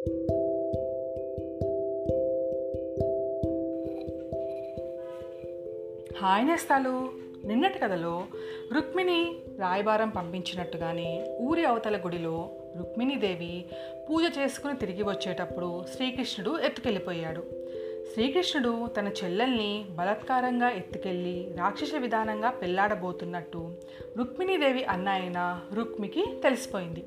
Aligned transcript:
Hi 0.00 0.06
నేస్తాలు. 6.46 7.10
నిన్నటి 7.44 7.78
కథలో 7.78 8.26
రుక్మిణి 8.74 9.36
రాయబారం 9.58 10.08
పంపించినట్టుగానే 10.08 11.36
ఊరి 11.40 11.64
అవతల 11.64 11.96
గుడిలో 11.96 12.50
రుక్మిణీదేవి 12.78 13.64
పూజ 14.10 14.38
చేసుకుని 14.38 14.76
తిరిగి 14.76 15.02
వచ్చేటప్పుడు 15.02 15.84
శ్రీకృష్ణుడు 15.94 16.58
ఎత్తుకెళ్ళిపోయాడు. 16.58 17.44
శ్రీకృష్ణుడు 18.14 18.86
తన 18.86 19.08
చెల్లెల్ని 19.08 19.86
బలాత్కారంగా 19.90 20.70
ఎత్తుకెళ్ళి 20.70 21.54
రాక్షస 21.58 21.94
విధానంగా 21.94 22.50
పెళ్ళాడబోతున్నట్టు 22.50 23.72
రుక్మిణీదేవి 24.18 24.84
అన్న 24.84 25.08
అయిన 25.08 25.60
రుక్మికి 25.74 26.24
తెలిసిపోయింది. 26.42 27.04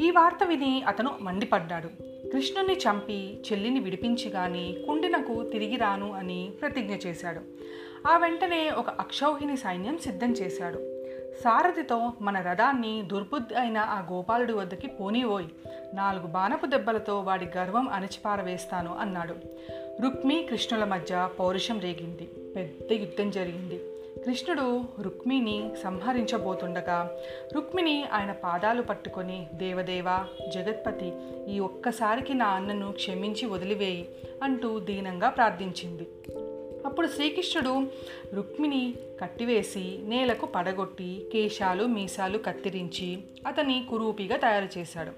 ఈ 0.00 0.10
వార్త 0.10 0.44
విని 0.44 0.82
అతను 0.82 1.14
మండిపడ్డాడు. 1.20 2.07
కృష్ణుని 2.32 2.74
చంపి 2.74 3.42
చెల్లిని 3.52 3.80
విడిపించి 3.80 4.28
గాని 4.30 4.76
కుండినకు 4.86 5.42
తిరిగి 5.42 5.76
రాను 5.76 6.12
అని 6.12 6.52
ప్రతిజ్ఞ 6.60 6.94
చేశాడు. 6.94 7.40
ఆ 8.08 8.16
వెంటనే 8.16 8.70
ఒక 8.70 8.88
అక్షౌహిణి 8.88 9.56
సైన్యం 9.56 9.98
సిద్ధం 9.98 10.32
చేశాడు. 10.32 10.78
సారథితో 11.44 12.12
మన 12.20 12.40
రథాన్ని 12.40 13.02
దుర్బుద్ధి 13.02 13.54
అయిన 13.54 13.78
ఆ 13.78 14.00
గోపాలుడి 14.12 14.52
వద్దకి 14.52 14.86
పోనీవోయ్ 14.86 15.46
నాలుగు 15.94 16.26
బాణపు 16.26 16.66
దెబ్బలతో 16.66 17.20
వాడి 17.20 17.46
గర్వం 17.56 17.88
అణచిపారవేస్తాను 17.88 18.98
అన్నాడు. 18.98 19.34
రుక్మి 20.02 20.46
కృష్ణుల 20.50 20.84
మధ్య 20.84 21.28
పౌరుషం 21.38 21.80
రేగింది. 21.80 22.28
పెద్ద 22.56 22.92
యుద్ధం 22.92 23.30
జరిగింది. 23.30 23.80
కృష్ణుడు 24.28 24.84
రుక్మిణి 25.00 25.70
సంహరించబోతుండగా 25.82 26.96
రుక్మిణి 27.54 28.04
ఆయన 28.12 28.32
పాదాలు 28.32 28.82
పట్టుకొని 28.82 29.46
దేవదేవ 29.54 30.04
జగత్పతి 30.54 31.12
ఈ 31.48 31.58
ఒక్కసారికి 31.58 32.34
నా 32.34 32.46
అన్నను 32.46 32.92
క్షమించి 32.92 33.46
వదిలివేయి 33.46 34.08
అంటూ 34.42 34.78
దీనంగా 34.78 35.28
ప్రార్థించింది. 35.28 36.06
అప్పుడు 36.98 37.16
శ్రీకృష్ణుడు 37.16 37.86
రుక్మిణి 38.34 38.94
కట్టివేసి 39.20 39.98
నేలకు 40.02 40.46
పడగొట్టి 40.46 41.26
కేశాలు 41.32 41.84
మీసాలు 41.84 42.38
కత్తిరించి 42.38 43.18
అతని 43.46 43.86
కురూపిగా 43.90 44.36
తయారు 44.36 44.78
చేశాడు. 44.78 45.10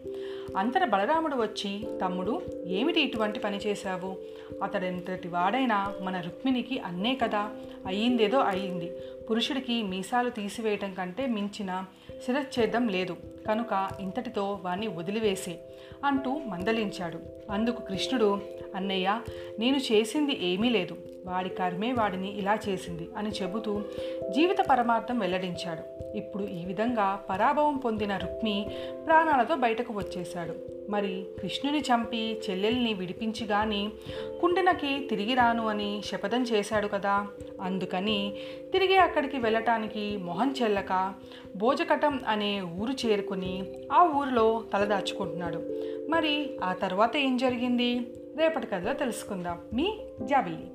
అంతట 0.57 0.85
బలరాముడు 0.85 1.37
వచ్చి 1.37 1.87
తమ్ముడు 2.03 2.43
ఏమిటి 2.67 3.01
ఇటువంటి 3.01 3.39
పని 3.39 3.57
చేశావు? 3.57 4.17
అతడెంతటి 4.63 5.29
వాడైనా 5.29 5.95
మన 6.03 6.21
రుక్మిణికి 6.21 6.79
అన్నే 6.79 7.19
కదా. 7.23 7.51
అయ్యిందేదో 7.87 8.39
అయ్యింది. 8.39 8.93
పురుషుడికి 9.31 9.83
మీసాలు 9.83 10.31
తీసివేయటం 10.31 10.95
కంటే 10.95 11.27
మించిన 11.27 11.85
శిరచ్ఛేదం 12.27 12.89
లేదు. 12.89 13.17
కనుక 13.49 13.89
ఇంతటితో 14.01 14.61
వాణ్ణి 14.63 14.87
వదిలివేసే 14.87 15.59
అంటూ 16.05 16.41
మందలించాడు. 16.47 17.19
అందుకు 17.53 17.83
కృష్ణుడు 17.83 18.41
అన్నయ్య 18.75 19.21
నేను 19.59 19.77
చేసింది 19.77 20.47
ఏమీ 20.53 20.69
లేదు. 20.69 20.97
వాడి 21.27 21.49
కర్మే 21.49 21.93
వాడిని 21.93 22.39
ఇలా 22.39 22.59
చేసింది 22.69 23.09
అని 23.17 23.31
చెబుతూ 23.31 23.83
జీవిత 24.31 24.57
పరమార్థం 24.71 25.19
వెల్లడించాడు. 25.19 26.17
ఇప్పుడు 26.17 26.45
ఈ 26.45 26.65
విధంగా 26.65 27.25
పరాభవం 27.31 27.77
పొందిన 27.77 28.17
రుక్మి 28.17 28.67
ప్రాణాలతో 29.07 29.57
బయటకు 29.57 29.95
వచ్చేశాడు. 29.95 30.55
మరి 30.91 31.27
కృష్ణుని 31.43 31.81
చంపి 31.81 32.41
చెల్లెల్ని 32.51 32.95
విడిపించి 32.95 33.47
గాని 33.47 33.89
కుండెనకి 34.41 35.07
తిరిగి 35.11 35.35
రాను 35.35 35.69
అని 35.69 36.03
శపథం 36.05 36.43
చేశాడు 36.43 36.87
కదా. 36.87 37.27
అందుకని 37.61 38.35
తిరిగి 38.73 38.97
అక్కడికి 38.97 39.37
వెళ్ళటానికి 39.37 40.17
మొహం 40.17 40.55
చెల్లక 40.63 41.15
భోజకటం 41.57 42.21
అనే 42.29 42.61
ఊరు 42.61 43.07
చేరుకుని 43.07 43.63
ఆ 43.93 44.03
ఊరిలో 44.03 44.65
తలదాచుకుంటున్నాడు. 44.73 45.59
మరి 46.11 46.59
ఆ 46.65 46.73
తర్వాత 46.73 47.17
ఏం 47.17 47.37
జరిగింది? 47.37 48.01
రేపటి 48.37 48.67
కథలో 48.67 48.93
తెలుసుకుందాం. 48.93 49.59
మీ 49.75 50.01
జాబిల్లి 50.23 50.71